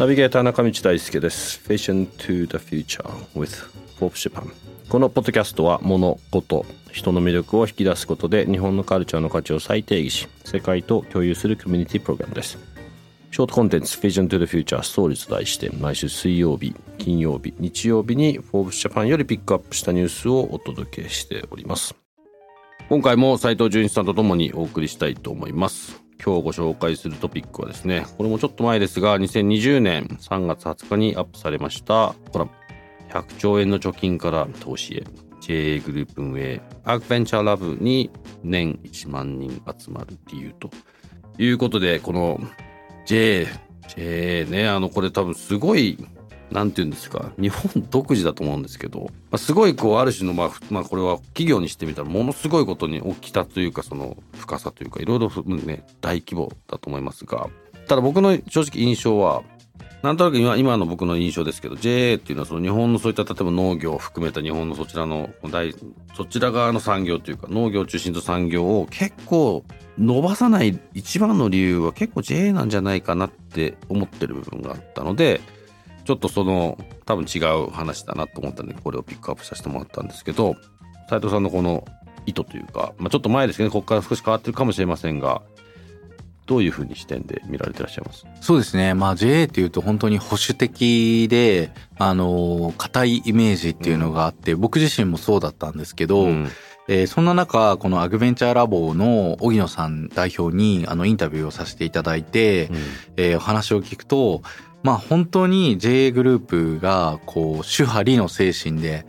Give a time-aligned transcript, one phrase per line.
[0.00, 1.60] ナビゲーター中道大輔です。
[1.68, 3.04] Vision to the Future
[3.36, 4.50] with Forbes Japan
[4.88, 12.58] このポッドキャストは物事人の魅力を引き出すことで日本のカルチャーの価値を再定義し世界と共有するコミュニティプログラムです。
[13.30, 21.94] ショートコンテンツ Vision to the Future ストーリーと題して毎週水曜日金曜日日曜日に Forbes Japan よりピックアップしたニュースをお届けしております。
[22.88, 26.09] 今回も斉藤純一さんとともにお送りしたいと思います。
[26.24, 32.46] 今日ご紹介するトピックはですね、これもちょっと前ですが、2020年3月20日にアップされました、ほら、
[33.10, 35.04] 100兆円の貯金から投資へ、
[35.40, 38.10] JA グループ運営、アクベンチャーラブに
[38.42, 40.70] 年1万人集まる理由と。
[41.38, 42.38] いうことで、この
[43.06, 43.46] JA、
[43.96, 45.96] JA ね、あの、これ多分すごい
[46.50, 57.48] なんていうんですか日本独自だと思うんですけど、まあ、すごいこうある種のまあ、まあ、これは企業にしてみたらものすごいことに起きたというかその深さというかいろいろね大規模だと思いますが
[57.86, 59.42] ただ僕の正直印象は
[60.02, 65.74] なんとなく今今の僕の印象ですけど JA っていうのはその日本のそういった例えば農業を含めた日本のそちらの大
[66.14, 69.64] そちら側の産業というか農業中心と産業を結構
[69.98, 75.42] 伸ばさない一番の理由は結構 JA なんじゃないかなって思ってる部分があったので
[76.10, 80.56] ちょっとその多分違う話だなと思ったんでこれをピックアップさせてもらったんですけど
[81.08, 81.86] 斉藤さんのこの
[82.26, 85.42] 意図というか、まあ、ちょっと前ですけどねここから少し変わってるかもしれませんが
[86.46, 88.26] どういうふうに視点で見られてらっしゃいます？
[88.40, 88.92] そうですね。
[88.92, 96.48] まあ JA っていうと本当に保守的で、あの、硬いイメージっていうのがあって、うん、僕自身もそうだったんですけど、うん、
[96.92, 102.76] えー、そんな中、このアグベンチャーラボの荻野さん代表にあのインタビューをさせていただいて、うん、
[103.16, 104.42] えー、お話を聞くと、
[104.82, 109.06] まあ本当に JA グループがこう主張理の精神で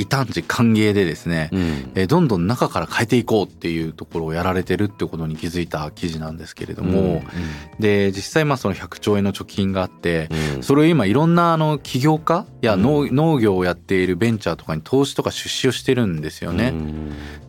[0.00, 7.22] 異端児歓迎でですね、うん、えどんどん中から変えていこうっていうところをやられてるってことに気づいた記事なんですけれども、うんうん、
[7.78, 16.72] で実際まあその100兆円の貯金があって、うん、それを今いろんなあの起業家や農,、農業をやっているベンチャーとかに投資とか出資をしてるんですよね。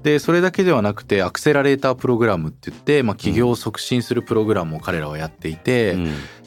[0.03, 5.95] でそれだけではなくてアクセラレータープログラムって言って、まあ、起業を促進するプログラムを彼らはやっていて、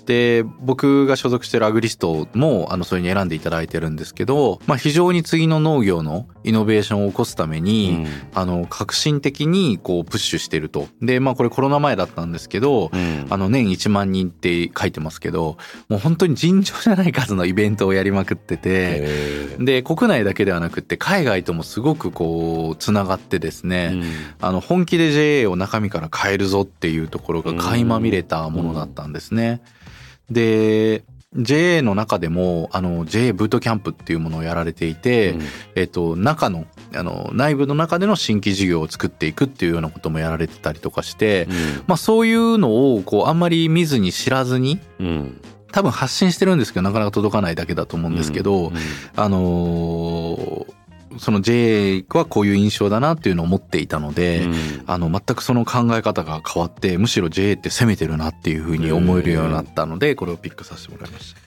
[0.06, 10.88] で僕が所属してるアグリストもあのそれに選んでいただいてるんですけど、まあ、非常に次の農業のイノベーションを起こすために、うん、あの革新的にこうプッシュしてると。
[11.00, 15.56] でまあこれコロナ前だったんですけど、うん、あの年1万人って書いてますけど
[15.88, 24.04] もう本当に尋常じゃない数のイベントをやりまくっててで国内だけではなくて海外ともすごくこうつながってですね、うん、
[24.40, 29.60] あの本気で JA を中身から変えるぞっていうところが垣間見れたものだったんですね。
[30.30, 31.04] で、
[31.36, 35.42] JA の中でも、あの、JA ブートキャンプっていうものをやられていて、うん、
[35.74, 41.54] えっと、中の、あの、内部の中での新規事業を作っていくっていうようなこともやられてたりとかして、うん、
[41.88, 45.40] まあそういうのを、こう、あんまり見ずに知らずに、うん、
[45.72, 48.72] 多分発信してるんですけど、なかなか届かないだけだと思うんですけど、
[49.16, 50.74] あのー
[51.18, 54.54] その JA はこういう印象だなっていうのを持っていたので、うん、
[54.86, 61.40] あの全くその考え方が変わってむしろ JA って攻めてるなっていうふうに思えるようになったのでこれをピックさせてもらいました。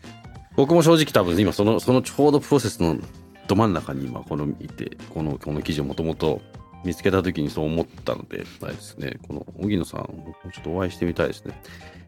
[0.56, 2.97] 僕も正直多分今そのそのちょうどプロセスの
[3.47, 6.41] ど真ん中に今このいてこのこの記事をもともと
[6.83, 9.17] 見つけた時にそう思ったのであれですね。
[9.27, 11.59] この荻野さん僕もちょっとお会いしてみたいですね。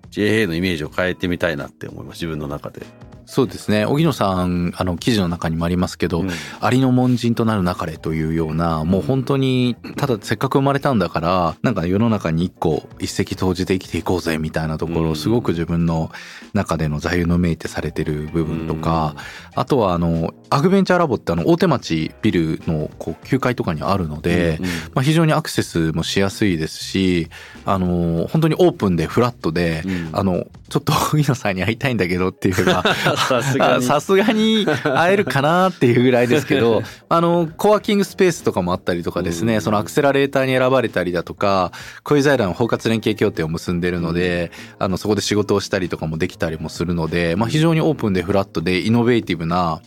[0.09, 2.17] JA のイメージを変えてみたいなって思います。
[2.17, 2.81] 自分の中で
[3.29, 3.85] そうですね。
[3.85, 16.09] 荻野さんあの記事の中にもありますけど、うん、ありの門人となるなかれというようなもう本当にただせっかく生まれたんだからなんか世の中に一個一石投じて生きていこうぜみたいなところをすごく自分の
[16.53, 19.13] 中での座右の銘ってされてる部分とか、
[19.55, 24.71] うん、あとはあのアグベンチャーラボってあの大手町ビルのこう9階とかにあるので、うん、ま
[25.01, 27.29] あ、非常にアクセスもしやすいですし
[27.63, 29.83] あの本当にオープンでフラットで、
[30.13, 32.83] あのちょっと荻野さんに会いたいんだけどっていうか
[33.19, 33.83] さすがに。
[33.83, 41.71] さすがに会えるかなっていうぐらいですけど、 あの、コワーキングスペースとかもあったりとかですね、そのアクセラレーターに選ばれたりだとか、
[42.03, 49.81] 小泉財団包括連携協定を結んでるので、あの、そこで仕事をしたりとかもできたりもするので、まあ非常にオープンでフラットでイノベーティブな、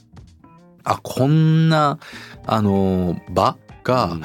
[0.84, 1.98] あ、こんな、
[2.46, 4.18] あの、場が、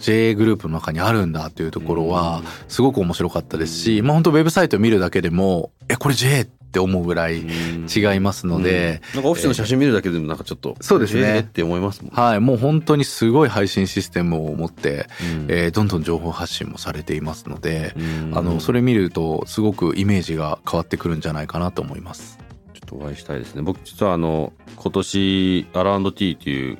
[0.00, 11.40] JA グループの中にあるんだというところはすごく面白かったですし、まあ本当ウェブサイトを見るだけでもえこれ JA って思うぐらい違いますので、なんかオフィスの写真見るだけでもなんかちょっと、そうですね。
[11.40, 12.40] って思いますもんはい。
[12.40, 15.46] もう本当にすごい配信システムを持って、うん。
[15.48, 18.36] えーどんどん情報発信もされていますので、うん。
[18.36, 22.38] あのそれ見るとすごくイメージが変わってくるんじゃないかなと思います。
[22.74, 23.62] ちょっとお会いしたいですね。
[23.62, 26.78] 僕実はあの今年アラウンドティーっていう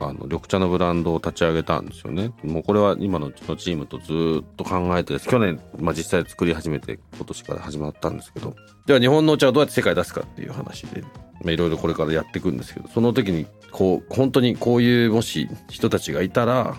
[0.00, 2.32] あの緑茶のブランドを立ち上げたんですよね。
[2.42, 5.18] もうこれは今のうちのチームとずっと考えて。
[5.20, 8.56] 去年、まあ、実際作り始めて今年から始まったんですけど。
[8.86, 11.04] では日本のお茶をどうやって世界出すかっていう話で、
[11.44, 16.76] いろいろこれからやっていくんですけど、その時にこう本当にこういうもし人たちがいたら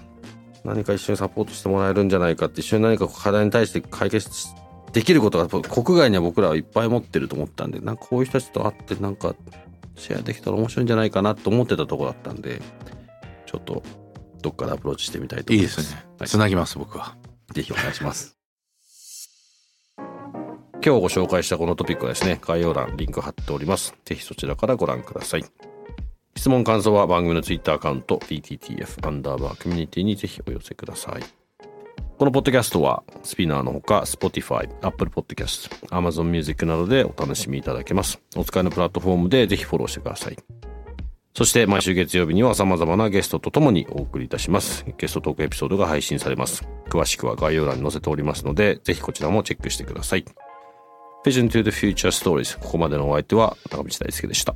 [0.63, 4.29] 何か一緒にサポートしてもらえるんじゃないかって一緒に何か課題に対して解決
[4.93, 9.35] できることが国外には僕らはいっぱい持ってると思ったんでなんかこういう人たちと会ってなんか
[9.95, 12.61] シェアできたら面白いんじゃないかなと思ってたとこだったんで
[13.51, 13.83] ちょっと
[14.41, 16.05] どっかでアプローチしてみたいと思いまいいですすね。
[16.19, 16.29] はい。
[16.29, 17.15] つなぎます僕は。
[17.53, 18.37] ぜひお願いします。
[20.83, 23.93] 今日ご紹介したこのトピックはですね概要欄リンク貼っております。
[24.05, 25.43] ぜひそちらからご覧ください。
[26.37, 31.23] 質問感想は番組のツイッターアカウント DTTF アンダーバーコミュニティにぜひお寄せください。
[32.17, 38.21] このポッドキャストはスピナーのほか Spotify、Apple Podcast、Amazon Music などでお楽しみいただけます。
[38.37, 40.60] お使いのプラットフォームでぜひフォローしてください
[41.33, 44.85] そして毎週月曜日には様々なゲストとともにお送りいたします。
[44.97, 46.67] ゲストトークエピソードが配信されます。
[46.89, 50.25] 詳しくは概要欄に載せておりますので、ぜひこちらもチェックしてください。
[51.25, 54.55] Vision to the Future Stories ここまでのお相手は高道大輔でした。